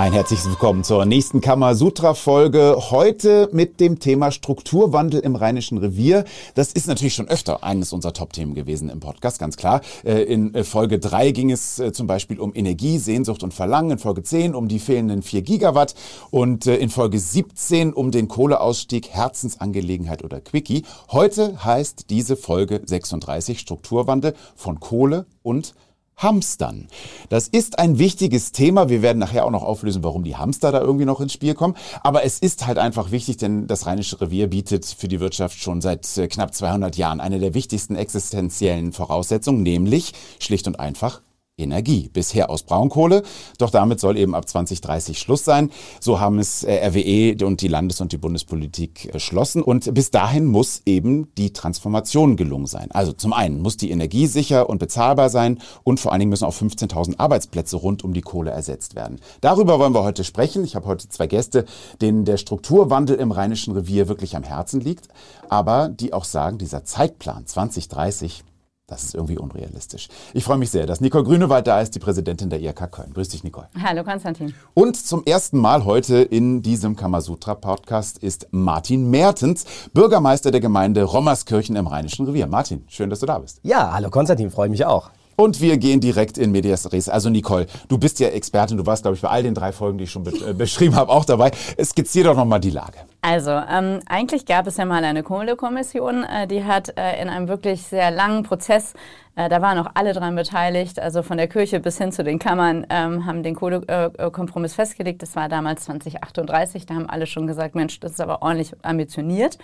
[0.00, 2.74] Ein herzliches Willkommen zur nächsten Kamasutra-Folge.
[2.90, 6.24] Heute mit dem Thema Strukturwandel im Rheinischen Revier.
[6.54, 9.82] Das ist natürlich schon öfter eines unserer Top-Themen gewesen im Podcast, ganz klar.
[10.02, 13.90] Äh, in äh, Folge 3 ging es äh, zum Beispiel um Energie, Sehnsucht und Verlangen.
[13.90, 15.94] In Folge 10 um die fehlenden 4 Gigawatt.
[16.30, 20.84] Und in Folge 17 um den Kohleausstieg, Herzensangelegenheit oder Quickie.
[21.12, 25.74] Heute heißt diese Folge 36 Strukturwandel von Kohle und
[26.20, 26.88] Hamstern.
[27.28, 28.88] Das ist ein wichtiges Thema.
[28.88, 31.76] Wir werden nachher auch noch auflösen, warum die Hamster da irgendwie noch ins Spiel kommen.
[32.02, 35.80] Aber es ist halt einfach wichtig, denn das Rheinische Revier bietet für die Wirtschaft schon
[35.80, 41.20] seit äh, knapp 200 Jahren eine der wichtigsten existenziellen Voraussetzungen, nämlich schlicht und einfach
[41.60, 42.08] Energie.
[42.12, 43.22] Bisher aus Braunkohle,
[43.58, 45.70] doch damit soll eben ab 2030 Schluss sein.
[46.00, 49.62] So haben es äh, RWE und die Landes- und die Bundespolitik beschlossen.
[49.62, 52.90] Und bis dahin muss eben die Transformation gelungen sein.
[52.90, 56.44] Also zum einen muss die Energie sicher und bezahlbar sein und vor allen Dingen müssen
[56.44, 59.20] auch 15.000 Arbeitsplätze rund um die Kohle ersetzt werden.
[59.40, 60.64] Darüber wollen wir heute sprechen.
[60.64, 61.64] Ich habe heute zwei Gäste,
[62.00, 65.08] denen der Strukturwandel im Rheinischen Revier wirklich am Herzen liegt,
[65.48, 68.44] aber die auch sagen, dieser Zeitplan 2030
[68.90, 70.08] das ist irgendwie unrealistisch.
[70.34, 73.12] Ich freue mich sehr, dass Nicole Grünewald da ist, die Präsidentin der IHK Köln.
[73.14, 73.68] Grüß dich, Nicole.
[73.80, 74.52] Hallo, Konstantin.
[74.74, 81.76] Und zum ersten Mal heute in diesem Kamasutra-Podcast ist Martin Mertens, Bürgermeister der Gemeinde Rommerskirchen
[81.76, 82.48] im Rheinischen Revier.
[82.48, 83.60] Martin, schön, dass du da bist.
[83.62, 85.10] Ja, hallo Konstantin, freue mich auch.
[85.40, 87.08] Und wir gehen direkt in Medias Res.
[87.08, 89.96] Also Nicole, du bist ja Expertin, du warst, glaube ich, bei all den drei Folgen,
[89.96, 91.50] die ich schon be äh, beschrieben habe, auch dabei.
[91.82, 92.98] Skizzier doch nochmal die Lage.
[93.22, 97.48] Also, ähm, eigentlich gab es ja mal eine Kohlekommission, äh, die hat äh, in einem
[97.48, 98.92] wirklich sehr langen Prozess,
[99.34, 102.38] äh, da waren auch alle dran beteiligt, also von der Kirche bis hin zu den
[102.38, 105.22] Kammern, ähm, haben den Kohlekompromiss festgelegt.
[105.22, 109.56] Das war damals 2038, da haben alle schon gesagt, Mensch, das ist aber ordentlich ambitioniert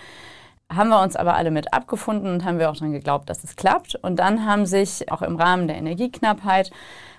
[0.74, 3.56] haben wir uns aber alle mit abgefunden und haben wir auch daran geglaubt, dass es
[3.56, 3.94] klappt.
[3.96, 6.70] Und dann haben sich auch im Rahmen der Energieknappheit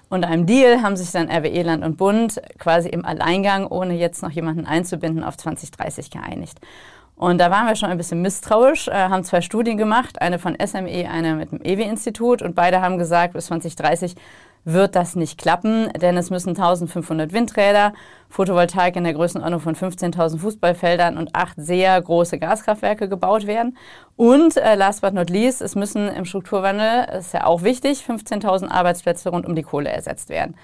[0.09, 4.24] und einem Deal haben sich dann RWE, Land und Bund quasi im Alleingang, ohne jetzt
[4.24, 6.59] noch jemanden einzubinden, auf 2030 geeinigt.
[7.18, 10.56] Und da waren wir schon ein bisschen misstrauisch, äh, haben zwei Studien gemacht, eine von
[10.64, 14.16] SME, eine mit dem EWI-Institut und beide haben gesagt, bis 2030
[14.67, 17.94] wird das nicht klappen, denn es müssen 1500 Windräder,
[18.29, 23.78] Photovoltaik in der Größenordnung von 15.000 Fußballfeldern und acht sehr große Gaskraftwerke gebaut werden.
[24.17, 28.69] Und äh, last but not least, es müssen im Strukturwandel, ist ja auch wichtig, 15.000
[28.69, 30.57] Arbeitsplätze rund um die Kohle ersetzt werden.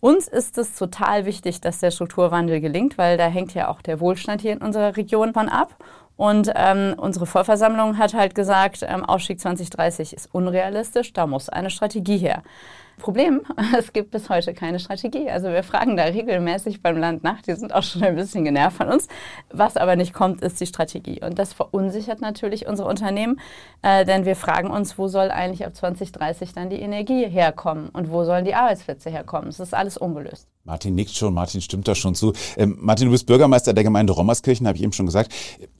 [0.00, 4.00] Uns ist es total wichtig, dass der Strukturwandel gelingt, weil da hängt ja auch der
[4.00, 5.76] Wohlstand hier in unserer Region von ab.
[6.16, 11.70] Und ähm, unsere Vollversammlung hat halt gesagt, ähm, Ausstieg 2030 ist unrealistisch, da muss eine
[11.70, 12.42] Strategie her.
[12.98, 13.42] Problem,
[13.78, 15.28] es gibt bis heute keine Strategie.
[15.28, 18.76] Also wir fragen da regelmäßig beim Land nach, die sind auch schon ein bisschen genervt
[18.76, 19.08] von uns.
[19.50, 21.20] Was aber nicht kommt, ist die Strategie.
[21.22, 23.40] Und das verunsichert natürlich unsere Unternehmen,
[23.82, 28.10] äh, denn wir fragen uns, wo soll eigentlich ab 2030 dann die Energie herkommen und
[28.10, 29.48] wo sollen die Arbeitsplätze herkommen.
[29.48, 30.48] Es ist alles ungelöst.
[30.64, 32.32] Martin nickt schon, Martin stimmt da schon zu.
[32.56, 35.32] Ähm, Martin, du bist Bürgermeister der Gemeinde Rommerskirchen, habe ich eben schon gesagt.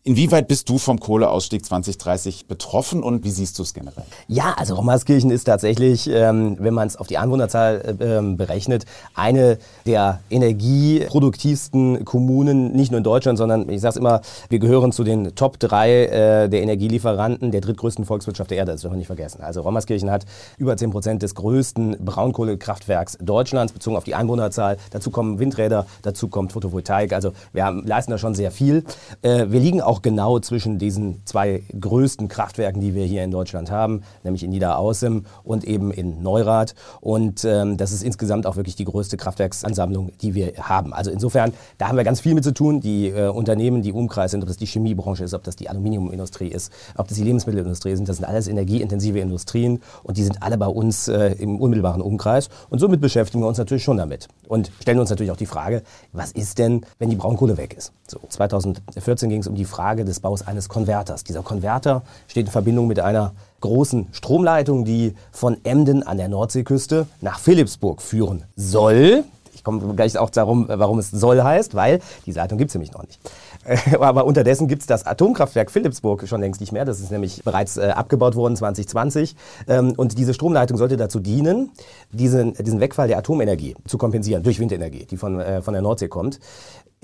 [0.06, 4.04] Inwieweit bist du vom Kohleausstieg 2030 betroffen und wie siehst du es generell?
[4.28, 8.84] Ja, also Rommerskirchen ist tatsächlich, ähm, wenn man es auf die Einwohnerzahl äh, ähm, berechnet,
[9.14, 9.56] eine
[9.86, 14.20] der energieproduktivsten Kommunen, nicht nur in Deutschland, sondern ich sage es immer,
[14.50, 18.82] wir gehören zu den Top 3 äh, der Energielieferanten der drittgrößten Volkswirtschaft der Erde, das
[18.82, 19.40] dürfen wir nicht vergessen.
[19.40, 20.26] Also Rommerskirchen hat
[20.58, 24.76] über 10 Prozent des größten Braunkohlekraftwerks Deutschlands, bezogen auf die Einwohnerzahl.
[24.90, 27.14] Dazu kommen Windräder, dazu kommt Photovoltaik.
[27.14, 28.84] Also wir haben, leisten da schon sehr viel.
[29.22, 33.70] Äh, wir liegen auch genau zwischen diesen zwei größten Kraftwerken, die wir hier in Deutschland
[33.70, 36.74] haben, nämlich in Niederaußem und eben in Neurath.
[37.00, 40.92] Und ähm, das ist insgesamt auch wirklich die größte Kraftwerksansammlung, die wir haben.
[40.92, 42.80] Also insofern, da haben wir ganz viel mit zu tun.
[42.80, 46.48] Die äh, Unternehmen, die Umkreis sind, ob das die Chemiebranche ist, ob das die Aluminiumindustrie
[46.48, 50.58] ist, ob das die Lebensmittelindustrie sind, das sind alles energieintensive Industrien und die sind alle
[50.58, 52.48] bei uns äh, im unmittelbaren Umkreis.
[52.70, 54.28] Und somit beschäftigen wir uns natürlich schon damit.
[54.48, 57.92] Und stellen uns natürlich auch die Frage, was ist denn, wenn die Braunkohle weg ist?
[58.06, 61.24] So, 2014 ging es um die Frage des Baus eines Konverters.
[61.24, 67.06] Dieser Konverter steht in Verbindung mit einer großen Stromleitung, die von Emden an der Nordseeküste
[67.20, 69.24] nach Philipsburg führen soll.
[69.54, 72.92] Ich komme gleich auch darum, warum es soll heißt, weil diese Leitung gibt es nämlich
[72.92, 73.20] noch nicht.
[74.00, 76.84] Aber unterdessen gibt es das Atomkraftwerk Philipsburg schon längst nicht mehr.
[76.84, 79.36] Das ist nämlich bereits äh, abgebaut worden 2020.
[79.68, 81.70] Ähm, und diese Stromleitung sollte dazu dienen,
[82.12, 86.08] diesen, diesen Wegfall der Atomenergie zu kompensieren durch Windenergie, die von, äh, von der Nordsee
[86.08, 86.40] kommt.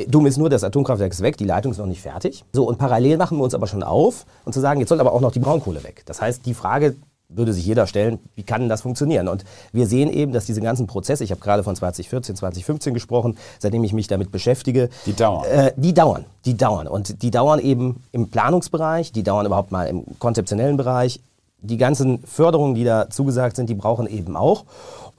[0.09, 2.45] Dumm ist nur, das Atomkraftwerk ist weg, die Leitung ist noch nicht fertig.
[2.53, 5.13] So, und parallel machen wir uns aber schon auf und zu sagen, jetzt soll aber
[5.13, 6.03] auch noch die Braunkohle weg.
[6.07, 6.97] Das heißt, die Frage
[7.31, 9.29] würde sich jeder stellen, wie kann das funktionieren?
[9.29, 13.37] Und wir sehen eben, dass diese ganzen Prozesse, ich habe gerade von 2014, 2015 gesprochen,
[13.59, 15.45] seitdem ich mich damit beschäftige, die dauern.
[15.45, 16.89] Äh, die dauern, die dauern.
[16.89, 21.21] Und die dauern eben im Planungsbereich, die dauern überhaupt mal im konzeptionellen Bereich,
[21.63, 24.65] die ganzen Förderungen, die da zugesagt sind, die brauchen eben auch.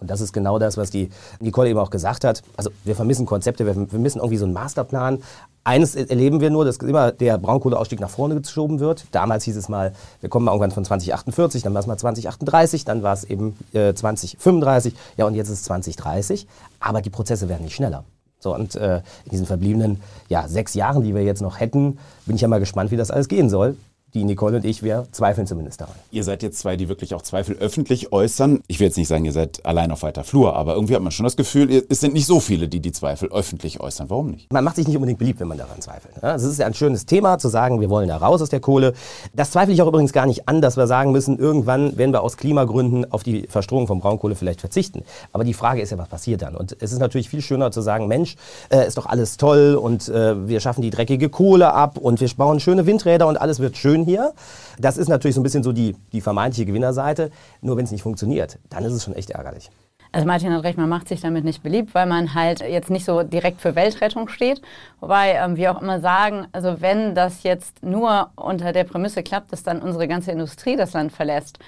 [0.01, 1.09] Und das ist genau das, was die
[1.39, 2.41] Nicole eben auch gesagt hat.
[2.57, 5.21] Also wir vermissen Konzepte, wir vermissen irgendwie so einen Masterplan.
[5.63, 9.05] Eines erleben wir nur, dass immer der Braunkohleausstieg nach vorne geschoben wird.
[9.11, 12.83] Damals hieß es mal, wir kommen mal irgendwann von 2048, dann war es mal 2038,
[12.83, 16.47] dann war es eben äh, 2035, ja und jetzt ist es 2030.
[16.79, 18.03] Aber die Prozesse werden nicht schneller.
[18.39, 22.35] So, und äh, in diesen verbliebenen ja, sechs Jahren, die wir jetzt noch hätten, bin
[22.35, 23.75] ich ja mal gespannt, wie das alles gehen soll
[24.13, 25.95] die Nicole und ich, wir zweifeln zumindest daran.
[26.11, 28.61] Ihr seid jetzt zwei, die wirklich auch Zweifel öffentlich äußern.
[28.67, 31.11] Ich will jetzt nicht sagen, ihr seid allein auf weiter Flur, aber irgendwie hat man
[31.11, 34.09] schon das Gefühl, es sind nicht so viele, die die Zweifel öffentlich äußern.
[34.09, 34.51] Warum nicht?
[34.51, 36.15] Man macht sich nicht unbedingt beliebt, wenn man daran zweifelt.
[36.21, 38.93] Es ist ja ein schönes Thema, zu sagen, wir wollen da raus aus der Kohle.
[39.33, 42.21] Das zweifle ich auch übrigens gar nicht an, dass wir sagen müssen, irgendwann werden wir
[42.21, 45.03] aus Klimagründen auf die Verstromung von Braunkohle vielleicht verzichten.
[45.31, 46.55] Aber die Frage ist ja, was passiert dann?
[46.55, 48.35] Und es ist natürlich viel schöner zu sagen, Mensch,
[48.69, 52.29] äh, ist doch alles toll und äh, wir schaffen die dreckige Kohle ab und wir
[52.35, 54.33] bauen schöne Windräder und alles wird schön hier.
[54.79, 57.31] Das ist natürlich so ein bisschen so die, die vermeintliche Gewinnerseite.
[57.61, 59.69] Nur wenn es nicht funktioniert, dann ist es schon echt ärgerlich.
[60.13, 63.05] Also Martin hat recht, man macht sich damit nicht beliebt, weil man halt jetzt nicht
[63.05, 64.61] so direkt für Weltrettung steht.
[64.99, 69.53] Wobei ähm, wir auch immer sagen, also wenn das jetzt nur unter der Prämisse klappt,
[69.53, 71.59] dass dann unsere ganze Industrie das Land verlässt,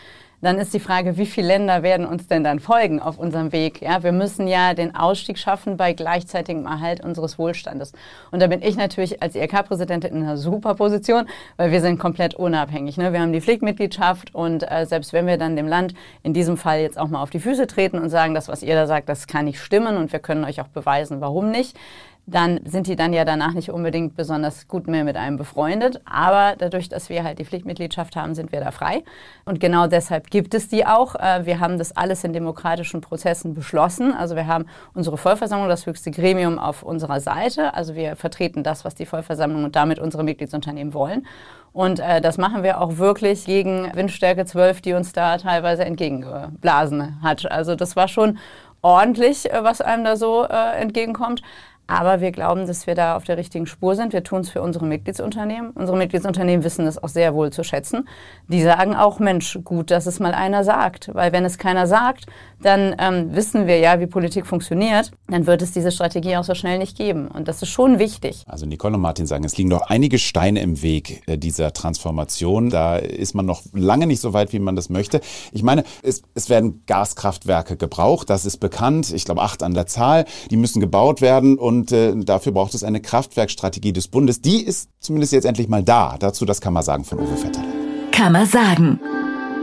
[0.44, 3.82] dann ist die Frage, wie viele Länder werden uns denn dann folgen auf unserem Weg?
[3.82, 7.94] Ja, wir müssen ja den Ausstieg schaffen bei gleichzeitigem Erhalt unseres Wohlstandes.
[8.30, 12.36] Und da bin ich natürlich als IRK-Präsidentin in einer super Position, weil wir sind komplett
[12.36, 12.98] unabhängig.
[12.98, 13.14] Ne?
[13.14, 15.94] Wir haben die Pflichtmitgliedschaft und äh, selbst wenn wir dann dem Land
[16.24, 18.76] in diesem Fall jetzt auch mal auf die Füße treten und sagen, das, was ihr
[18.76, 21.78] da sagt, das kann nicht stimmen und wir können euch auch beweisen, warum nicht,
[22.26, 26.02] dann sind die dann ja danach nicht unbedingt besonders gut mehr mit einem befreundet.
[26.06, 29.04] Aber dadurch, dass wir halt die Pflichtmitgliedschaft haben, sind wir da frei.
[29.44, 31.16] Und genau deshalb gibt es die auch.
[31.16, 34.14] Äh, wir haben das alles in demokratischen Prozessen beschlossen.
[34.14, 37.74] Also wir haben unsere Vollversammlung, das höchste Gremium auf unserer Seite.
[37.74, 41.28] Also wir vertreten das, was die Vollversammlung und damit unsere Mitgliedsunternehmen wollen.
[41.74, 47.22] Und äh, das machen wir auch wirklich gegen Windstärke 12, die uns da teilweise entgegengeblasen
[47.22, 47.52] hat.
[47.52, 48.38] Also das war schon
[48.84, 51.42] ordentlich, äh, was einem da so äh, entgegenkommt.
[51.86, 54.14] Aber wir glauben, dass wir da auf der richtigen Spur sind.
[54.14, 55.72] Wir tun es für unsere Mitgliedsunternehmen.
[55.72, 58.08] Unsere Mitgliedsunternehmen wissen das auch sehr wohl zu schätzen.
[58.48, 61.10] Die sagen auch, Mensch, gut, dass es mal einer sagt.
[61.14, 62.26] Weil wenn es keiner sagt,
[62.62, 65.12] dann ähm, wissen wir ja, wie Politik funktioniert.
[65.28, 67.28] Dann wird es diese Strategie auch so schnell nicht geben.
[67.28, 68.44] Und das ist schon wichtig.
[68.48, 72.70] Also Nicole und Martin sagen, es liegen noch einige Steine im Weg äh, dieser Transformation.
[72.70, 75.20] Da ist man noch lange nicht so weit, wie man das möchte.
[75.52, 78.30] Ich meine, es, es werden Gaskraftwerke gebraucht.
[78.30, 79.12] Das ist bekannt.
[79.12, 80.24] Ich glaube, acht an der Zahl.
[80.50, 81.58] Die müssen gebaut werden.
[81.58, 84.42] Und und äh, dafür braucht es eine Kraftwerkstrategie des Bundes.
[84.42, 86.18] Die ist zumindest jetzt endlich mal da.
[86.20, 87.68] Dazu das kann man sagen von Uwe Vetterle.
[88.12, 89.00] Kann man sagen.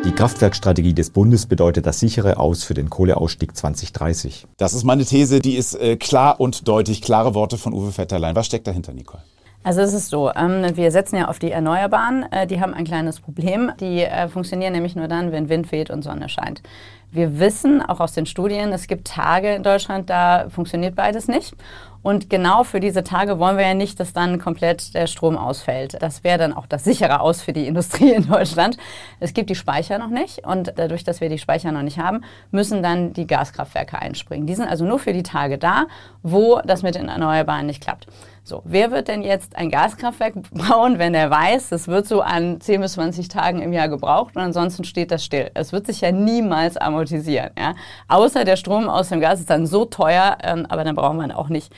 [0.05, 4.47] Die Kraftwerkstrategie des Bundes bedeutet das sichere Aus für den Kohleausstieg 2030.
[4.57, 7.01] Das ist meine These, die ist äh, klar und deutlich.
[7.01, 8.35] Klare Worte von Uwe Vetterlein.
[8.35, 9.23] Was steckt dahinter, Nicole?
[9.63, 12.25] Also es ist so, ähm, wir setzen ja auf die Erneuerbaren.
[12.33, 13.71] Äh, die haben ein kleines Problem.
[13.79, 16.63] Die äh, funktionieren nämlich nur dann, wenn Wind weht und Sonne scheint.
[17.13, 21.57] Wir wissen auch aus den Studien, es gibt Tage in Deutschland, da funktioniert beides nicht.
[22.03, 26.01] Und genau für diese Tage wollen wir ja nicht, dass dann komplett der Strom ausfällt.
[26.01, 28.79] Das wäre dann auch das sichere Aus für die Industrie in Deutschland.
[29.21, 32.23] Es gibt die Speicher noch nicht und dadurch, dass wir die Speicher noch nicht haben,
[32.51, 34.47] müssen dann die Gaskraftwerke einspringen.
[34.47, 35.87] Die sind also nur für die Tage da,
[36.23, 38.07] wo das mit den Erneuerbaren nicht klappt.
[38.51, 42.61] So, wer wird denn jetzt ein Gaskraftwerk bauen, wenn er weiß, es wird so an
[42.61, 45.53] 10 bis 20 Tagen im Jahr gebraucht und ansonsten steht das still?
[45.55, 47.51] Es wird sich ja niemals amortisieren.
[47.57, 47.77] Ja?
[48.09, 51.31] Außer der Strom aus dem Gas ist dann so teuer, ähm, aber dann braucht man
[51.31, 51.73] auch nicht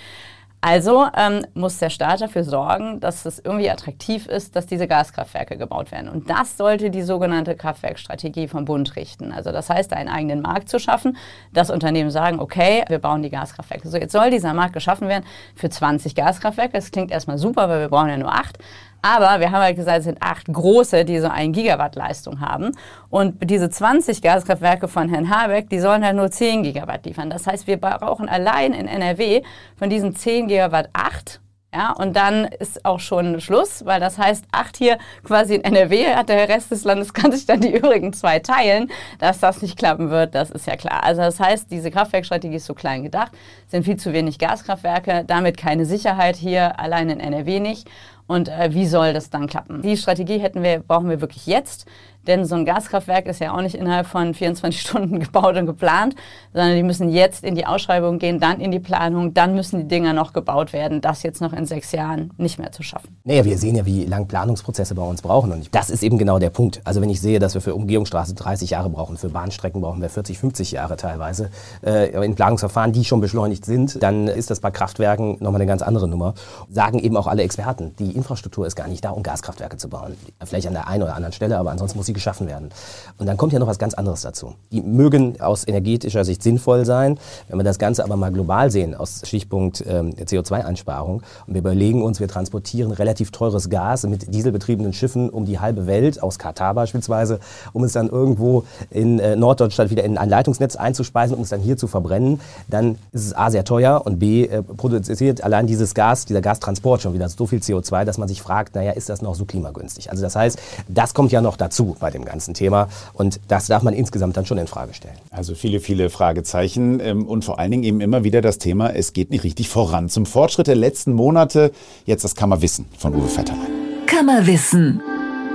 [0.65, 5.59] also ähm, muss der Staat dafür sorgen, dass es irgendwie attraktiv ist, dass diese Gaskraftwerke
[5.59, 6.09] gebaut werden.
[6.09, 9.33] Und das sollte die sogenannte Kraftwerkstrategie vom Bund richten.
[9.33, 11.17] Also das heißt, einen eigenen Markt zu schaffen,
[11.53, 13.89] dass Unternehmen sagen, okay, wir bauen die Gaskraftwerke.
[13.89, 15.25] So, jetzt soll dieser Markt geschaffen werden
[15.57, 16.75] für 20 Gaskraftwerke.
[16.75, 18.57] Das klingt erstmal super, weil wir brauchen ja nur acht.
[19.03, 22.71] Aber wir haben halt gesagt, es sind acht große, die so ein Gigawatt Leistung haben.
[23.11, 27.29] Und diese 20 Gaskraftwerke von Herrn Habeck, die sollen halt nur 10 Gigawatt liefern.
[27.29, 29.43] Das heißt, wir brauchen allein in NRW
[29.77, 31.43] von diesen 10 Gigawatt acht.
[31.75, 36.15] Ja, und dann ist auch schon Schluss, weil das heißt, acht hier quasi in NRW
[36.15, 38.91] hat der Rest des Landes kann sich dann die übrigen zwei teilen.
[39.19, 41.03] Dass das nicht klappen wird, das ist ja klar.
[41.03, 43.33] Also das heißt, diese Kraftwerkstrategie ist so klein gedacht,
[43.69, 47.89] sind viel zu wenig Gaskraftwerke, damit keine Sicherheit hier, allein in NRW nicht.
[48.33, 49.83] Und äh, wie soll das dann klappen?
[49.83, 51.85] Die Strategie hätten wir, brauchen wir wirklich jetzt.
[52.27, 56.15] Denn so ein Gaskraftwerk ist ja auch nicht innerhalb von 24 Stunden gebaut und geplant,
[56.53, 59.89] sondern die müssen jetzt in die Ausschreibung gehen, dann in die Planung, dann müssen die
[59.89, 61.01] Dinger noch gebaut werden.
[61.01, 63.17] Das jetzt noch in sechs Jahren nicht mehr zu schaffen.
[63.25, 65.53] Naja, wir sehen ja, wie lang Planungsprozesse bei uns brauchen.
[65.53, 66.81] Und das ist eben genau der Punkt.
[66.85, 70.09] Also wenn ich sehe, dass wir für Umgehungsstraße 30 Jahre brauchen, für Bahnstrecken brauchen wir
[70.09, 71.51] 40, 50 Jahre teilweise,
[71.85, 75.83] äh, in Planungsverfahren, die schon beschleunigt sind, dann ist das bei Kraftwerken nochmal eine ganz
[75.83, 76.35] andere Nummer.
[76.71, 77.95] Sagen eben auch alle Experten.
[77.99, 80.17] Die Infrastruktur ist gar nicht da, um Gaskraftwerke zu bauen.
[80.45, 82.71] Vielleicht an der einen oder anderen Stelle, aber ansonsten muss sie geschaffen werden.
[83.19, 84.55] Und dann kommt ja noch was ganz anderes dazu.
[84.71, 87.19] Die mögen aus energetischer Sicht sinnvoll sein.
[87.49, 92.03] Wenn wir das Ganze aber mal global sehen, aus Stichpunkt ähm, CO2-Einsparung, und wir überlegen
[92.03, 96.75] uns, wir transportieren relativ teures Gas mit dieselbetriebenen Schiffen um die halbe Welt, aus Katar
[96.75, 97.41] beispielsweise,
[97.73, 101.61] um es dann irgendwo in äh, Norddeutschland wieder in ein Leitungsnetz einzuspeisen, um es dann
[101.61, 105.95] hier zu verbrennen, dann ist es A sehr teuer und B äh, produziert allein dieses
[105.95, 109.23] Gas, dieser Gastransport schon wieder so viel CO2, dass man sich fragt, naja, ist das
[109.23, 110.11] noch so klimagünstig?
[110.11, 113.83] Also das heißt, das kommt ja noch dazu bei dem ganzen Thema und das darf
[113.83, 115.17] man insgesamt dann schon in Frage stellen.
[115.31, 119.15] Also viele, viele Fragezeichen ähm, und vor allen Dingen eben immer wieder das Thema, es
[119.15, 120.11] geht nicht richtig voran.
[120.11, 121.73] Zum Fortschritt der letzten Monate,
[122.05, 123.71] jetzt das Kammerwissen von Uwe Vetterlein.
[124.07, 125.01] Kammerwissen.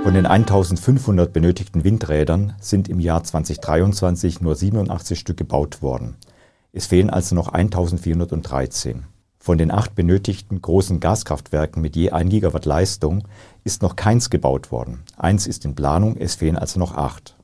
[0.02, 6.16] Von den 1500 benötigten Windrädern sind im Jahr 2023 nur 87 Stück gebaut worden.
[6.72, 9.04] Es fehlen also noch 1413.
[9.38, 13.26] Von den acht benötigten großen Gaskraftwerken mit je 1 Gigawatt Leistung
[13.64, 15.04] ist noch keins gebaut worden.
[15.16, 17.37] Eins ist in Planung, es fehlen also noch acht.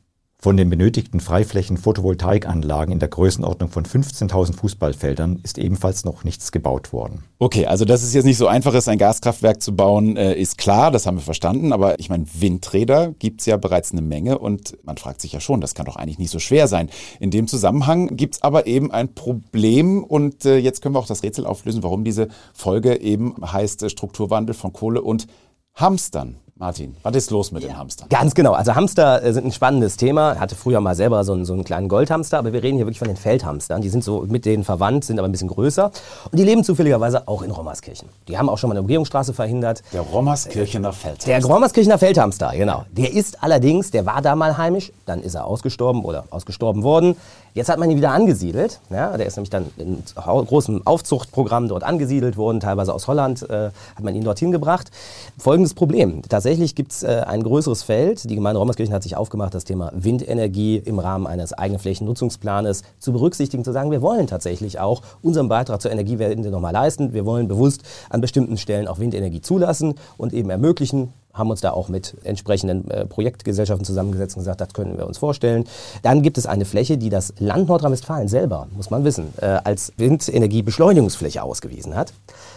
[0.44, 6.52] Von den benötigten Freiflächen Photovoltaikanlagen in der Größenordnung von 15.000 Fußballfeldern ist ebenfalls noch nichts
[6.52, 7.24] gebaut worden.
[7.38, 10.58] Okay, also dass es jetzt nicht so einfach ist, ein Gaskraftwerk zu bauen, äh, ist
[10.58, 11.72] klar, das haben wir verstanden.
[11.72, 15.40] Aber ich meine, Windräder gibt es ja bereits eine Menge und man fragt sich ja
[15.40, 16.90] schon, das kann doch eigentlich nicht so schwer sein.
[17.20, 21.06] In dem Zusammenhang gibt es aber eben ein Problem und äh, jetzt können wir auch
[21.06, 25.26] das Rätsel auflösen, warum diese Folge eben heißt äh, Strukturwandel von Kohle und
[25.74, 26.36] Hamstern.
[26.56, 27.70] Martin, was ist los mit ja.
[27.70, 28.08] den Hamstern?
[28.10, 28.52] Ganz genau.
[28.52, 30.34] Also Hamster äh, sind ein spannendes Thema.
[30.34, 32.86] Ich hatte früher mal selber so einen, so einen kleinen Goldhamster, aber wir reden hier
[32.86, 33.82] wirklich von den Feldhamstern.
[33.82, 35.90] Die sind so mit denen verwandt, sind aber ein bisschen größer.
[36.30, 38.08] Und die leben zufälligerweise auch in Rommerskirchen.
[38.28, 39.82] Die haben auch schon mal eine Umgehungsstraße verhindert.
[39.92, 41.26] Der Rommerskirchener Feldhamster.
[41.26, 42.84] Der Rommerskirchener Feldhamster, genau.
[42.92, 47.16] Der ist allerdings, der war da mal heimisch, dann ist er ausgestorben oder ausgestorben worden.
[47.54, 48.80] Jetzt hat man ihn wieder angesiedelt.
[48.90, 53.70] Ja, der ist nämlich dann in großem Aufzuchtprogramm dort angesiedelt worden, teilweise aus Holland äh,
[53.94, 54.90] hat man ihn dorthin gebracht.
[55.38, 56.22] Folgendes Problem.
[56.28, 58.28] Tatsächlich gibt es äh, ein größeres Feld.
[58.28, 63.12] Die Gemeinde Rommerskirchen hat sich aufgemacht, das Thema Windenergie im Rahmen eines eigenen Flächennutzungsplanes zu
[63.12, 67.12] berücksichtigen, zu sagen, wir wollen tatsächlich auch unseren Beitrag zur Energiewende nochmal leisten.
[67.12, 71.72] Wir wollen bewusst an bestimmten Stellen auch Windenergie zulassen und eben ermöglichen, haben uns da
[71.72, 75.64] auch mit entsprechenden äh, Projektgesellschaften zusammengesetzt und gesagt, das können wir uns vorstellen.
[76.02, 79.92] Dann gibt es eine Fläche, die das Land Nordrhein-Westfalen selber, muss man wissen, äh, als
[79.96, 82.12] Windenergiebeschleunigungsfläche ausgewiesen hat.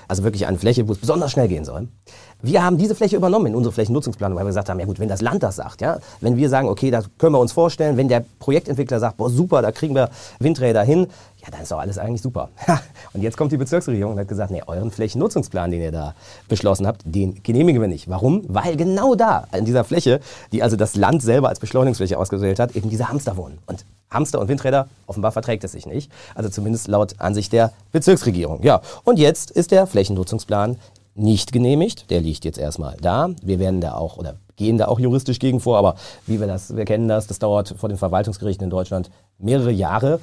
[0.07, 1.87] Also wirklich eine Fläche, wo es besonders schnell gehen soll.
[2.41, 5.09] Wir haben diese Fläche übernommen in unsere Flächennutzungsplanung, weil wir gesagt haben, ja gut, wenn
[5.09, 8.07] das Land das sagt, ja, wenn wir sagen, okay, das können wir uns vorstellen, wenn
[8.07, 11.07] der Projektentwickler sagt, boah super, da kriegen wir Windräder hin,
[11.41, 12.49] ja, dann ist doch alles eigentlich super.
[13.13, 16.13] und jetzt kommt die Bezirksregierung und hat gesagt, nee, euren Flächennutzungsplan, den ihr da
[16.47, 18.07] beschlossen habt, den genehmigen wir nicht.
[18.07, 18.43] Warum?
[18.47, 20.19] Weil genau da, in dieser Fläche,
[20.51, 23.57] die also das Land selber als Beschleunigungsfläche ausgewählt hat, eben diese Hamster wohnen.
[23.65, 26.11] Und Hamster und Windräder, offenbar verträgt es sich nicht.
[26.33, 28.63] Also zumindest laut Ansicht der Bezirksregierung.
[28.63, 30.77] Ja, und jetzt ist der Flächennutzungsplan
[31.17, 32.09] nicht genehmigt.
[32.09, 33.29] Der liegt jetzt erstmal da.
[33.41, 35.95] Wir werden da auch oder gehen da auch juristisch gegen vor, aber
[36.25, 40.19] wie wir das, wir kennen das, das dauert vor den Verwaltungsgerichten in Deutschland mehrere Jahre.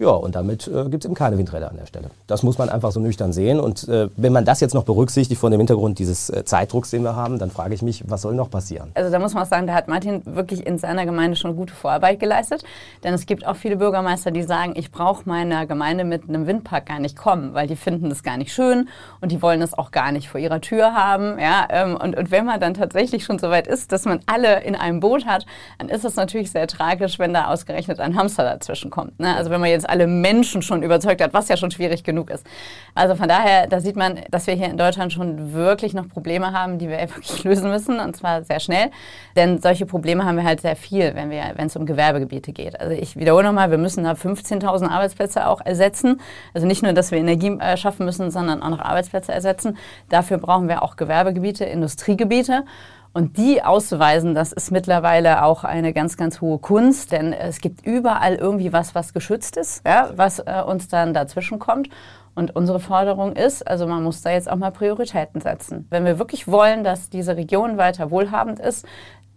[0.00, 2.10] Ja, und damit äh, gibt es eben keine Windräder an der Stelle.
[2.28, 3.58] Das muss man einfach so nüchtern sehen.
[3.58, 7.02] Und äh, wenn man das jetzt noch berücksichtigt von dem Hintergrund dieses äh, Zeitdrucks, den
[7.02, 8.92] wir haben, dann frage ich mich, was soll noch passieren?
[8.94, 11.74] Also da muss man auch sagen, da hat Martin wirklich in seiner Gemeinde schon gute
[11.74, 12.62] Vorarbeit geleistet.
[13.02, 16.86] Denn es gibt auch viele Bürgermeister, die sagen, ich brauche meiner Gemeinde mit einem Windpark
[16.86, 18.88] gar nicht kommen, weil die finden das gar nicht schön
[19.20, 21.40] und die wollen es auch gar nicht vor ihrer Tür haben.
[21.40, 24.62] Ja, ähm, und, und wenn man dann tatsächlich schon so weit ist, dass man alle
[24.62, 25.44] in einem Boot hat,
[25.78, 29.18] dann ist es natürlich sehr tragisch, wenn da ausgerechnet ein Hamster dazwischen kommt.
[29.18, 29.34] Ne?
[29.34, 32.46] Also wenn man jetzt alle Menschen schon überzeugt hat, was ja schon schwierig genug ist.
[32.94, 36.52] Also von daher, da sieht man, dass wir hier in Deutschland schon wirklich noch Probleme
[36.52, 38.90] haben, die wir wirklich lösen müssen und zwar sehr schnell.
[39.36, 42.80] Denn solche Probleme haben wir halt sehr viel, wenn es um Gewerbegebiete geht.
[42.80, 46.20] Also ich wiederhole nochmal, wir müssen da 15.000 Arbeitsplätze auch ersetzen.
[46.54, 49.76] Also nicht nur, dass wir Energie äh, schaffen müssen, sondern auch noch Arbeitsplätze ersetzen.
[50.08, 52.64] Dafür brauchen wir auch Gewerbegebiete, Industriegebiete.
[53.18, 57.84] Und die auszuweisen, das ist mittlerweile auch eine ganz, ganz hohe Kunst, denn es gibt
[57.84, 61.88] überall irgendwie was, was geschützt ist, ja, was äh, uns dann dazwischen kommt.
[62.36, 65.88] Und unsere Forderung ist, also man muss da jetzt auch mal Prioritäten setzen.
[65.90, 68.86] Wenn wir wirklich wollen, dass diese Region weiter wohlhabend ist,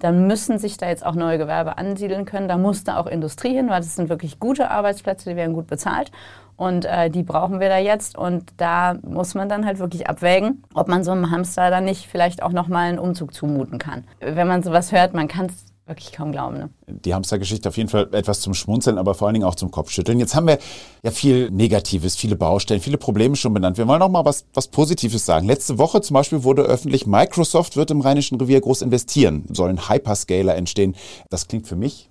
[0.01, 2.47] dann müssen sich da jetzt auch neue Gewerbe ansiedeln können.
[2.47, 5.67] Da muss da auch Industrie hin, weil das sind wirklich gute Arbeitsplätze, die werden gut
[5.67, 6.11] bezahlt.
[6.57, 8.17] Und äh, die brauchen wir da jetzt.
[8.17, 12.07] Und da muss man dann halt wirklich abwägen, ob man so einem Hamster dann nicht
[12.07, 14.03] vielleicht auch nochmal einen Umzug zumuten kann.
[14.19, 16.57] Wenn man sowas hört, man kann es wirklich kaum glauben.
[16.57, 16.69] Ne?
[16.87, 20.19] Die Hamstergeschichte auf jeden Fall etwas zum Schmunzeln, aber vor allen Dingen auch zum Kopfschütteln.
[20.19, 20.57] Jetzt haben wir
[21.03, 23.77] ja viel Negatives, viele Baustellen, viele Probleme schon benannt.
[23.77, 25.47] Wir wollen noch mal was, was Positives sagen.
[25.47, 30.55] Letzte Woche zum Beispiel wurde öffentlich, Microsoft wird im Rheinischen Revier groß investieren, sollen Hyperscaler
[30.55, 30.95] entstehen.
[31.29, 32.09] Das klingt für mich,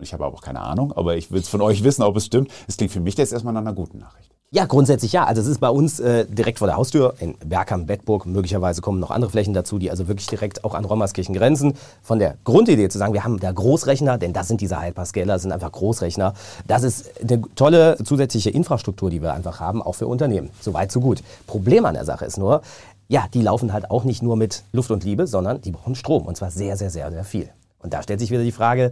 [0.00, 2.26] ich habe aber auch keine Ahnung, aber ich will es von euch wissen, ob es
[2.26, 2.50] stimmt.
[2.66, 4.30] Es klingt für mich jetzt erstmal nach einer guten Nachricht.
[4.52, 5.26] Ja, grundsätzlich ja.
[5.26, 8.26] Also es ist bei uns äh, direkt vor der Haustür in Bergham, Bedburg.
[8.26, 11.74] Möglicherweise kommen noch andere Flächen dazu, die also wirklich direkt auch an Rommerskirchen grenzen.
[12.02, 15.52] Von der Grundidee zu sagen, wir haben da Großrechner, denn das sind diese Hyperscaler, sind
[15.52, 16.34] einfach Großrechner.
[16.66, 20.50] Das ist eine tolle zusätzliche Infrastruktur, die wir einfach haben, auch für Unternehmen.
[20.60, 21.22] Soweit, so gut.
[21.46, 22.62] Problem an der Sache ist nur,
[23.06, 26.26] ja, die laufen halt auch nicht nur mit Luft und Liebe, sondern die brauchen Strom.
[26.26, 27.50] Und zwar sehr, sehr, sehr, sehr viel.
[27.78, 28.90] Und da stellt sich wieder die Frage,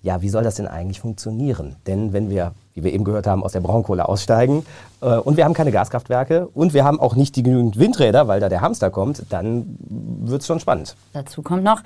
[0.00, 1.76] ja, wie soll das denn eigentlich funktionieren?
[1.86, 4.64] Denn wenn wir wie wir eben gehört haben, aus der Braunkohle aussteigen.
[5.00, 8.38] Äh, und wir haben keine Gaskraftwerke und wir haben auch nicht die genügend Windräder, weil
[8.38, 10.94] da der Hamster kommt, dann wird es schon spannend.
[11.12, 11.82] Dazu kommt noch,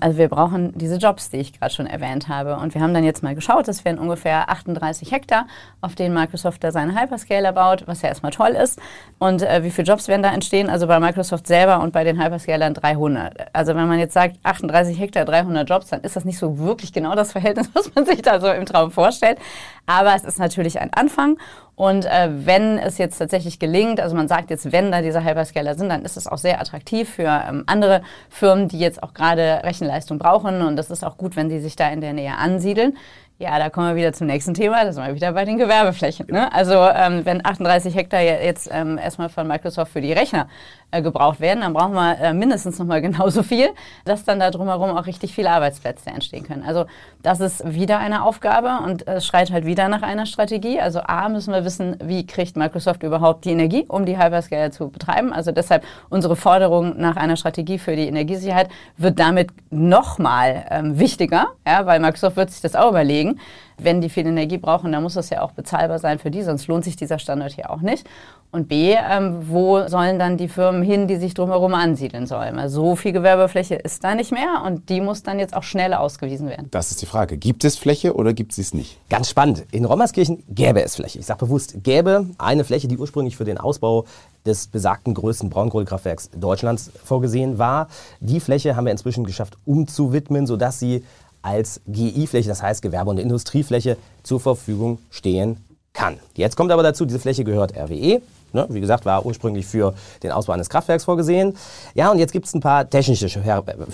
[0.00, 2.56] also wir brauchen diese Jobs, die ich gerade schon erwähnt habe.
[2.56, 5.46] Und wir haben dann jetzt mal geschaut, das wären ungefähr 38 Hektar,
[5.80, 8.80] auf denen Microsoft da seine Hyperscaler baut, was ja erstmal toll ist.
[9.20, 10.68] Und äh, wie viele Jobs werden da entstehen?
[10.68, 13.54] Also bei Microsoft selber und bei den Hyperscalern 300.
[13.54, 16.92] Also wenn man jetzt sagt 38 Hektar, 300 Jobs, dann ist das nicht so wirklich
[16.92, 19.38] genau das Verhältnis, was man sich da so im Traum vorstellt.
[19.86, 21.38] Aber es ist natürlich ein Anfang.
[21.74, 25.74] Und äh, wenn es jetzt tatsächlich gelingt, also man sagt jetzt, wenn da diese Hyperscaler
[25.74, 29.62] sind, dann ist es auch sehr attraktiv für ähm, andere Firmen, die jetzt auch gerade
[29.64, 30.62] Rechenleistung brauchen.
[30.62, 32.96] Und das ist auch gut, wenn sie sich da in der Nähe ansiedeln.
[33.38, 34.84] Ja, da kommen wir wieder zum nächsten Thema.
[34.84, 36.26] Da sind wir wieder bei den Gewerbeflächen.
[36.30, 36.52] Ne?
[36.52, 40.46] Also ähm, wenn 38 Hektar jetzt ähm, erstmal von Microsoft für die Rechner
[40.92, 43.70] äh, gebraucht werden, dann brauchen wir äh, mindestens noch mal genauso viel,
[44.04, 46.62] dass dann da drumherum auch richtig viele Arbeitsplätze entstehen können.
[46.62, 46.84] Also
[47.22, 50.78] das ist wieder eine Aufgabe und es schreit halt wieder nach einer Strategie.
[50.78, 54.90] Also A müssen wir wissen, wie kriegt Microsoft überhaupt die Energie, um die Hyperscaler zu
[54.90, 55.32] betreiben.
[55.32, 60.98] Also deshalb unsere Forderung nach einer Strategie für die Energiesicherheit wird damit noch mal ähm,
[61.00, 63.31] wichtiger, ja, weil Microsoft wird sich das auch überlegen
[63.78, 66.66] wenn die viel Energie brauchen, dann muss das ja auch bezahlbar sein für die, sonst
[66.66, 68.06] lohnt sich dieser Standort hier auch nicht.
[68.50, 72.58] Und B, ähm, wo sollen dann die Firmen hin, die sich drumherum ansiedeln sollen?
[72.58, 75.94] Also so viel Gewerbefläche ist da nicht mehr und die muss dann jetzt auch schnell
[75.94, 76.68] ausgewiesen werden.
[76.70, 77.38] Das ist die Frage.
[77.38, 78.98] Gibt es Fläche oder gibt es es nicht?
[79.08, 79.64] Ganz spannend.
[79.70, 81.18] In Rommerskirchen gäbe es Fläche.
[81.18, 84.04] Ich sage bewusst, gäbe eine Fläche, die ursprünglich für den Ausbau
[84.44, 87.88] des besagten größten Braunkohlekraftwerks Deutschlands vorgesehen war.
[88.20, 91.04] Die Fläche haben wir inzwischen geschafft umzuwidmen, sodass sie
[91.42, 95.58] als GI-Fläche, das heißt Gewerbe- und Industriefläche, zur Verfügung stehen
[95.92, 96.18] kann.
[96.34, 98.22] Jetzt kommt aber dazu, diese Fläche gehört RWE.
[98.54, 101.56] Ne, wie gesagt, war ursprünglich für den Ausbau eines Kraftwerks vorgesehen.
[101.94, 103.42] Ja, und jetzt gibt es ein paar technische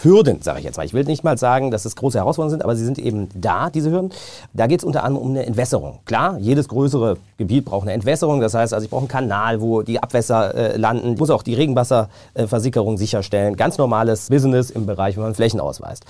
[0.03, 0.85] Hürden, sage ich jetzt mal.
[0.85, 3.71] Ich will nicht mal sagen, dass es große Herausforderungen sind, aber sie sind eben da,
[3.71, 4.11] diese Hürden.
[4.55, 6.01] Da geht es unter anderem um eine Entwässerung.
[6.07, 8.41] Klar, jedes größere Gebiet braucht eine Entwässerung.
[8.41, 11.13] Das heißt, also ich brauche einen Kanal, wo die Abwässer äh, landen.
[11.13, 13.55] Ich muss auch die Regenwasserversickerung sicherstellen.
[13.55, 16.05] Ganz normales Business im Bereich, wenn man Flächen ausweist.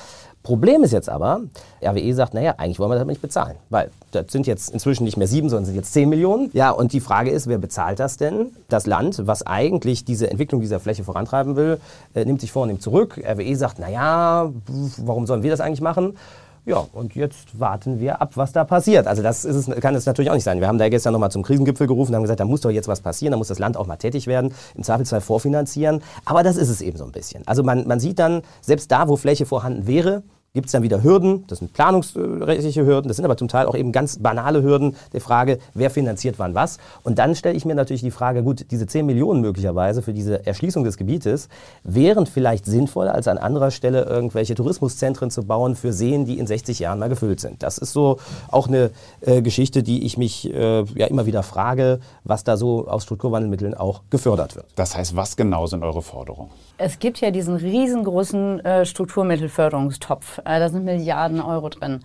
[0.48, 1.42] Problem ist jetzt aber,
[1.82, 5.18] RWE sagt, naja, eigentlich wollen wir das nicht bezahlen, weil das sind jetzt inzwischen nicht
[5.18, 6.48] mehr sieben, sondern sind jetzt zehn Millionen.
[6.54, 8.46] Ja, und die Frage ist, wer bezahlt das denn?
[8.70, 11.78] Das Land, was eigentlich diese Entwicklung dieser Fläche vorantreiben will,
[12.14, 13.22] äh, nimmt sich vor und nimmt zurück.
[13.22, 14.50] RWE sagt, naja,
[14.96, 16.16] warum sollen wir das eigentlich machen?
[16.64, 19.06] Ja, und jetzt warten wir ab, was da passiert.
[19.06, 20.60] Also das es, kann es natürlich auch nicht sein.
[20.60, 22.88] Wir haben da gestern nochmal zum Krisengipfel gerufen und haben gesagt, da muss doch jetzt
[22.88, 26.02] was passieren, da muss das Land auch mal tätig werden, im Zweifelsfall vorfinanzieren.
[26.24, 27.46] Aber das ist es eben so ein bisschen.
[27.46, 30.22] Also man, man sieht dann, selbst da, wo Fläche vorhanden wäre,
[30.54, 33.74] gibt es dann wieder Hürden, das sind planungsrechtliche Hürden, das sind aber zum Teil auch
[33.74, 36.78] eben ganz banale Hürden der Frage, wer finanziert wann was.
[37.04, 40.46] Und dann stelle ich mir natürlich die Frage, gut, diese 10 Millionen möglicherweise für diese
[40.46, 41.48] Erschließung des Gebietes
[41.84, 46.46] wären vielleicht sinnvoller, als an anderer Stelle irgendwelche Tourismuszentren zu bauen für Seen, die in
[46.46, 47.62] 60 Jahren mal gefüllt sind.
[47.62, 48.18] Das ist so
[48.50, 52.88] auch eine äh, Geschichte, die ich mich äh, ja immer wieder frage, was da so
[52.88, 54.66] aus Strukturwandelmitteln auch gefördert wird.
[54.76, 56.50] Das heißt, was genau sind eure Forderungen?
[56.78, 60.37] Es gibt ja diesen riesengroßen äh, Strukturmittelförderungstopf.
[60.44, 62.00] Äh, da sind Milliarden Euro drin.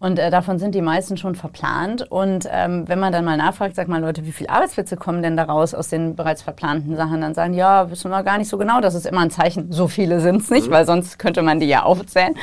[0.00, 2.02] Und äh, davon sind die meisten schon verplant.
[2.10, 5.36] Und ähm, wenn man dann mal nachfragt, sagt mal Leute, wie viele Arbeitsplätze kommen denn
[5.36, 8.80] daraus aus den bereits verplanten Sachen, dann sagen, ja, wissen wir gar nicht so genau.
[8.80, 10.72] Das ist immer ein Zeichen, so viele sind es nicht, mhm.
[10.72, 12.34] weil sonst könnte man die ja aufzählen.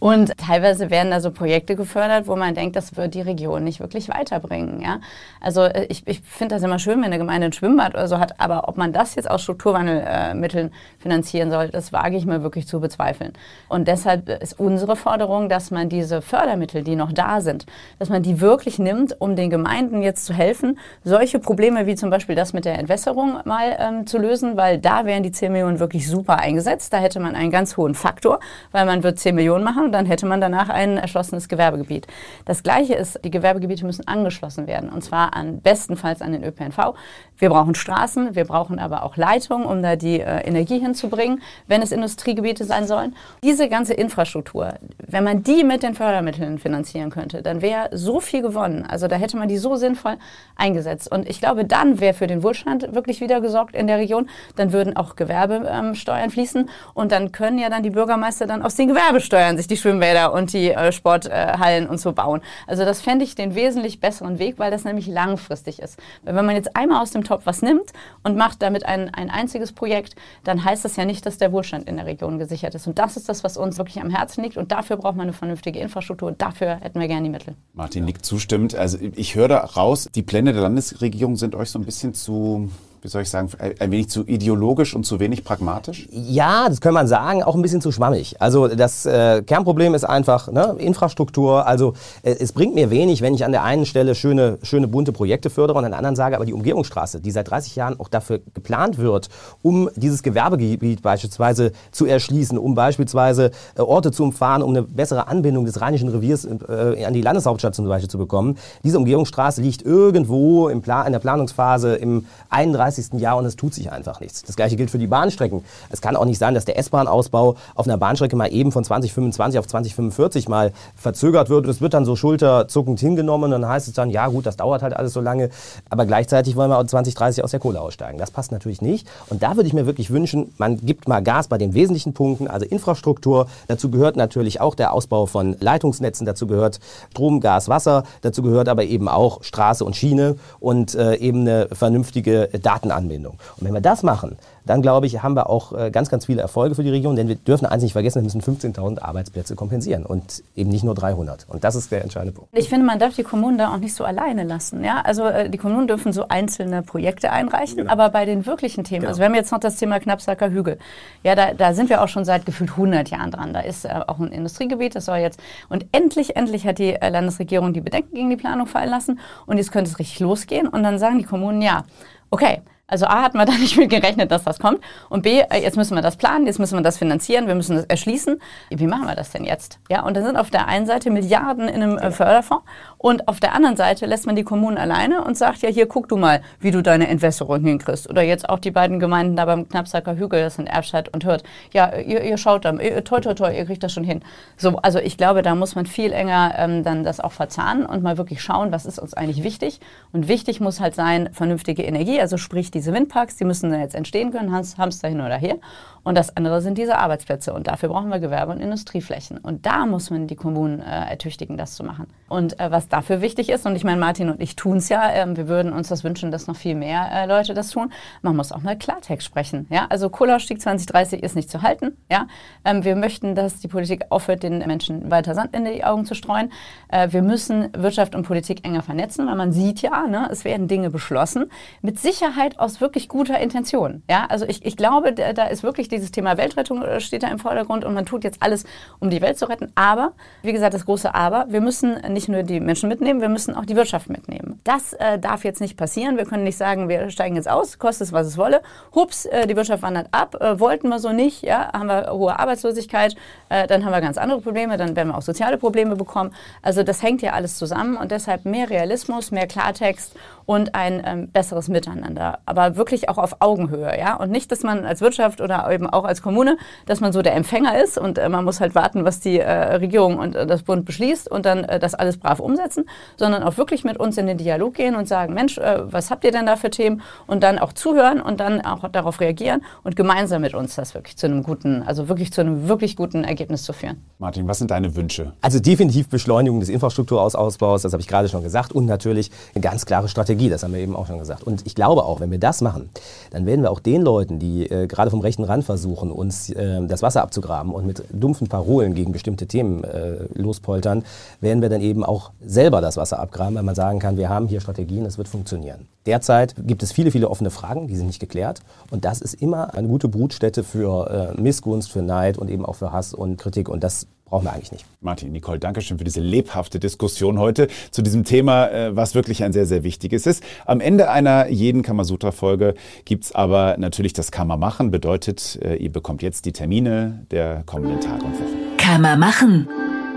[0.00, 3.80] Und teilweise werden da so Projekte gefördert, wo man denkt, das wird die Region nicht
[3.80, 4.80] wirklich weiterbringen.
[4.80, 5.00] Ja?
[5.40, 8.18] Also äh, ich, ich finde das immer schön, wenn eine Gemeinde ein Schwimmbad oder so
[8.18, 12.42] hat, aber ob man das jetzt aus Strukturwandelmitteln äh, finanzieren soll, das wage ich mir
[12.42, 13.34] wirklich zu bezweifeln.
[13.68, 17.66] Und deshalb ist unsere Forderung, dass man diese Fördermittel, die noch da sind,
[17.98, 22.08] dass man die wirklich nimmt, um den Gemeinden jetzt zu helfen, solche Probleme wie zum
[22.08, 25.78] Beispiel das mit der Entwässerung mal ähm, zu lösen, weil da wären die 10 Millionen
[25.78, 26.90] wirklich super eingesetzt.
[26.94, 28.40] Da hätte man einen ganz hohen Faktor,
[28.72, 32.06] weil man wird 10 Millionen machen und dann hätte man danach ein erschlossenes Gewerbegebiet.
[32.44, 36.94] Das Gleiche ist, die Gewerbegebiete müssen angeschlossen werden und zwar an bestenfalls an den ÖPNV.
[37.40, 41.80] Wir brauchen Straßen, wir brauchen aber auch Leitungen, um da die äh, Energie hinzubringen, wenn
[41.80, 43.16] es Industriegebiete sein sollen.
[43.42, 48.42] Diese ganze Infrastruktur, wenn man die mit den Fördermitteln finanzieren könnte, dann wäre so viel
[48.42, 48.84] gewonnen.
[48.86, 50.18] Also da hätte man die so sinnvoll
[50.54, 51.10] eingesetzt.
[51.10, 54.28] Und ich glaube, dann wäre für den Wohlstand wirklich wieder gesorgt in der Region.
[54.56, 58.74] Dann würden auch Gewerbesteuern ähm, fließen und dann können ja dann die Bürgermeister dann aus
[58.74, 62.42] den Gewerbesteuern sich die Schwimmbäder und die äh, Sporthallen und so bauen.
[62.66, 65.98] Also das fände ich den wesentlich besseren Weg, weil das nämlich langfristig ist.
[66.22, 67.92] Weil wenn man jetzt einmal aus dem Topf was nimmt
[68.24, 71.88] und macht damit ein, ein einziges Projekt, dann heißt das ja nicht, dass der Wohlstand
[71.88, 72.88] in der Region gesichert ist.
[72.88, 74.56] Und das ist das, was uns wirklich am Herzen liegt.
[74.56, 76.28] Und dafür braucht man eine vernünftige Infrastruktur.
[76.28, 77.54] Und dafür hätten wir gerne die Mittel.
[77.72, 78.74] Martin nickt zustimmt.
[78.74, 82.68] Also ich höre da raus, die Pläne der Landesregierung sind euch so ein bisschen zu
[83.02, 86.06] wie soll ich sagen, ein wenig zu ideologisch und zu wenig pragmatisch?
[86.10, 88.36] Ja, das kann man sagen, auch ein bisschen zu schwammig.
[88.40, 91.66] Also das äh, Kernproblem ist einfach ne, Infrastruktur.
[91.66, 95.12] Also äh, es bringt mir wenig, wenn ich an der einen Stelle schöne, schöne bunte
[95.12, 98.08] Projekte fördere und an der anderen sage, aber die Umgehungsstraße, die seit 30 Jahren auch
[98.08, 99.28] dafür geplant wird,
[99.62, 105.26] um dieses Gewerbegebiet beispielsweise zu erschließen, um beispielsweise äh, Orte zu umfahren, um eine bessere
[105.28, 108.58] Anbindung des Rheinischen Reviers äh, an die Landeshauptstadt zum Beispiel zu bekommen.
[108.84, 113.20] Diese Umgehungsstraße liegt irgendwo im in der Planungsphase im 31 30.
[113.20, 114.42] Jahr und es tut sich einfach nichts.
[114.42, 115.64] Das gleiche gilt für die Bahnstrecken.
[115.90, 119.58] Es kann auch nicht sein, dass der S-Bahn-Ausbau auf einer Bahnstrecke mal eben von 2025
[119.58, 123.94] auf 2045 mal verzögert wird es wird dann so schulterzuckend hingenommen und dann heißt es
[123.94, 125.50] dann, ja gut, das dauert halt alles so lange,
[125.88, 128.18] aber gleichzeitig wollen wir 2030 aus der Kohle aussteigen.
[128.18, 131.48] Das passt natürlich nicht und da würde ich mir wirklich wünschen, man gibt mal Gas
[131.48, 133.46] bei den wesentlichen Punkten, also Infrastruktur.
[133.68, 136.80] Dazu gehört natürlich auch der Ausbau von Leitungsnetzen, dazu gehört
[137.12, 141.68] Strom, Gas, Wasser, dazu gehört aber eben auch Straße und Schiene und äh, eben eine
[141.72, 143.38] vernünftige Daten Datenanbindung.
[143.58, 146.42] Und wenn wir das machen, dann glaube ich, haben wir auch äh, ganz, ganz viele
[146.42, 150.04] Erfolge für die Region, denn wir dürfen eins nicht vergessen, wir müssen 15.000 Arbeitsplätze kompensieren
[150.04, 151.46] und eben nicht nur 300.
[151.48, 152.50] Und das ist der entscheidende Punkt.
[152.56, 154.84] Ich finde, man darf die Kommunen da auch nicht so alleine lassen.
[154.84, 155.00] Ja?
[155.00, 157.92] Also äh, die Kommunen dürfen so einzelne Projekte einreichen, genau.
[157.92, 159.10] aber bei den wirklichen Themen, genau.
[159.10, 160.78] also wir haben jetzt noch das Thema Knappsacker Hügel,
[161.22, 163.52] ja, da, da sind wir auch schon seit gefühlt 100 Jahren dran.
[163.52, 167.72] Da ist äh, auch ein Industriegebiet, das soll jetzt, und endlich, endlich hat die Landesregierung
[167.72, 170.98] die Bedenken gegen die Planung fallen lassen und jetzt könnte es richtig losgehen und dann
[170.98, 171.84] sagen die Kommunen, ja,
[172.30, 174.80] okay, also A hatten wir da nicht mit gerechnet, dass das kommt.
[175.08, 177.76] Und B, äh, jetzt müssen wir das planen, jetzt müssen wir das finanzieren, wir müssen
[177.76, 178.40] das erschließen.
[178.70, 179.78] Wie machen wir das denn jetzt?
[179.88, 182.64] Ja, und dann sind auf der einen Seite Milliarden in einem äh, Förderfonds
[183.00, 186.08] und auf der anderen Seite lässt man die Kommunen alleine und sagt, ja, hier guck
[186.08, 188.10] du mal, wie du deine Entwässerung hinkriegst.
[188.10, 191.44] Oder jetzt auch die beiden Gemeinden da beim Knappsacker Hügel, das sind Erbstadt und Hürth.
[191.72, 194.20] Ja, ihr, ihr schaut dann, ihr, toi, toi, toi, ihr kriegt das schon hin.
[194.56, 198.02] So, also ich glaube, da muss man viel enger ähm, dann das auch verzahnen und
[198.02, 199.80] mal wirklich schauen, was ist uns eigentlich wichtig.
[200.12, 203.94] Und wichtig muss halt sein, vernünftige Energie, also sprich die diese Windparks, die müssen jetzt
[203.94, 205.58] entstehen können, Hamster hin oder her.
[206.02, 207.52] Und das andere sind diese Arbeitsplätze.
[207.52, 209.36] Und dafür brauchen wir Gewerbe- und Industrieflächen.
[209.36, 212.06] Und da muss man die Kommunen äh, ertüchtigen, das zu machen.
[212.28, 215.10] Und äh, was dafür wichtig ist, und ich meine, Martin und ich tun es ja,
[215.10, 217.92] äh, wir würden uns das wünschen, dass noch viel mehr äh, Leute das tun.
[218.22, 219.66] Man muss auch mal Klartext sprechen.
[219.70, 219.86] Ja?
[219.88, 221.96] Also Kohleausstieg 2030 ist nicht zu halten.
[222.10, 222.26] Ja?
[222.64, 226.14] Ähm, wir möchten, dass die Politik aufhört, den Menschen weiter Sand in die Augen zu
[226.14, 226.52] streuen.
[226.88, 230.68] Äh, wir müssen Wirtschaft und Politik enger vernetzen, weil man sieht ja, ne, es werden
[230.68, 231.50] Dinge beschlossen,
[231.82, 234.02] mit Sicherheit aus wirklich guter Intention.
[234.08, 234.26] Ja?
[234.28, 237.84] Also ich, ich glaube, da ist wirklich dieses Thema Weltrettung äh, steht da im Vordergrund
[237.84, 238.64] und man tut jetzt alles,
[238.98, 239.70] um die Welt zu retten.
[239.74, 243.54] Aber, wie gesagt, das große Aber, wir müssen nicht nur die Menschen mitnehmen, wir müssen
[243.54, 244.60] auch die Wirtschaft mitnehmen.
[244.64, 246.16] Das äh, darf jetzt nicht passieren.
[246.16, 248.62] Wir können nicht sagen, wir steigen jetzt aus, kostet es, was es wolle.
[248.94, 252.38] Hups, äh, die Wirtschaft wandert ab, äh, wollten wir so nicht, ja, haben wir hohe
[252.38, 253.16] Arbeitslosigkeit,
[253.48, 256.34] äh, dann haben wir ganz andere Probleme, dann werden wir auch soziale Probleme bekommen.
[256.62, 260.14] Also das hängt ja alles zusammen und deshalb mehr Realismus, mehr Klartext
[260.46, 262.40] und ein ähm, besseres Miteinander.
[262.44, 264.16] Aber wirklich auch auf Augenhöhe, ja.
[264.16, 267.34] Und nicht, dass man als Wirtschaft oder eben auch als Kommune, dass man so der
[267.34, 270.84] Empfänger ist und äh, man muss halt warten, was die äh, Regierung und das Bund
[270.84, 272.84] beschließt und dann das alles brav umsetzen,
[273.16, 276.24] sondern auch wirklich mit uns in den Dialog gehen und sagen, Mensch, äh, was habt
[276.24, 277.02] ihr denn da für Themen?
[277.26, 281.16] Und dann auch zuhören und dann auch darauf reagieren und gemeinsam mit uns das wirklich
[281.16, 284.02] zu einem guten, also wirklich zu einem wirklich guten Ergebnis zu führen.
[284.18, 285.32] Martin, was sind deine Wünsche?
[285.40, 289.86] Also definitiv Beschleunigung des Infrastrukturausbaus, das habe ich gerade schon gesagt, und natürlich eine ganz
[289.86, 291.42] klare Strategie, das haben wir eben auch schon gesagt.
[291.42, 292.90] Und ich glaube auch, wenn wir das machen,
[293.30, 296.86] dann werden wir auch den Leuten, die äh, gerade vom rechten Rand versuchen, uns äh,
[296.86, 301.04] das Wasser abzugraben und mit dumpfen Parolen gegen bestimmte Themen äh, lospoltern,
[301.40, 302.30] werden wir dann eben auch
[302.60, 305.88] selber das Wasser abgraben, weil man sagen kann, wir haben hier Strategien, es wird funktionieren.
[306.04, 308.60] Derzeit gibt es viele, viele offene Fragen, die sind nicht geklärt.
[308.90, 312.74] Und das ist immer eine gute Brutstätte für äh, Missgunst, für Neid und eben auch
[312.74, 313.70] für Hass und Kritik.
[313.70, 314.84] Und das brauchen wir eigentlich nicht.
[315.00, 319.42] Martin, Nicole, danke schön für diese lebhafte Diskussion heute zu diesem Thema, äh, was wirklich
[319.42, 320.42] ein sehr, sehr wichtiges ist.
[320.66, 322.74] Am Ende einer jeden Kamasutra-Folge
[323.06, 324.90] gibt es aber natürlich das Kammer machen.
[324.90, 328.76] Bedeutet, äh, ihr bekommt jetzt die Termine der kommenden Tage und Wochen.
[328.76, 329.66] Kammer machen.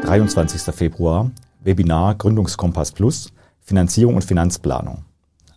[0.01, 0.73] 23.
[0.75, 1.31] Februar,
[1.63, 5.05] Webinar Gründungskompass Plus, Finanzierung und Finanzplanung.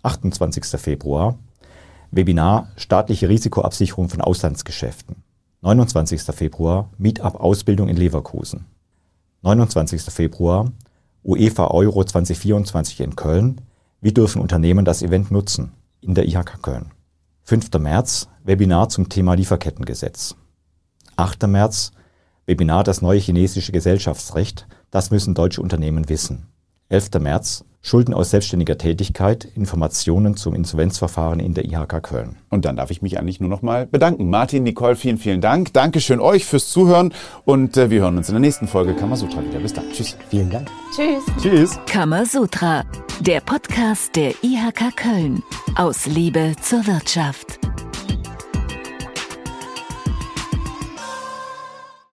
[0.02, 0.80] 28.
[0.80, 1.38] Februar,
[2.12, 5.16] Webinar Staatliche Risikoabsicherung von Auslandsgeschäften.
[5.62, 6.22] 29.
[6.22, 8.66] Februar Meetup Ausbildung in Leverkusen.
[9.42, 10.02] 29.
[10.02, 10.70] Februar
[11.24, 13.60] UEFA Euro 2024 in Köln.
[14.00, 15.72] Wie dürfen Unternehmen das Event nutzen?
[16.00, 16.92] In der IHK Köln.
[17.42, 17.70] 5.
[17.80, 20.36] März Webinar zum Thema Lieferkettengesetz.
[21.16, 21.48] 8.
[21.48, 21.90] März
[22.46, 24.68] Webinar Das neue chinesische Gesellschaftsrecht.
[24.90, 26.46] Das müssen deutsche Unternehmen wissen.
[26.88, 27.10] 11.
[27.20, 27.64] März.
[27.86, 32.34] Schulden aus selbstständiger Tätigkeit, Informationen zum Insolvenzverfahren in der IHK Köln.
[32.50, 34.28] Und dann darf ich mich eigentlich nur noch mal bedanken.
[34.28, 35.72] Martin, Nicole, vielen, vielen Dank.
[35.72, 39.60] Dankeschön euch fürs Zuhören und äh, wir hören uns in der nächsten Folge Kamasutra wieder.
[39.60, 39.84] Bis dann.
[39.92, 40.16] Tschüss.
[40.30, 40.68] Vielen Dank.
[40.96, 41.24] Tschüss.
[41.40, 41.78] Tschüss.
[41.86, 42.82] Kamasutra,
[43.20, 45.44] der Podcast der IHK Köln.
[45.76, 47.65] Aus Liebe zur Wirtschaft.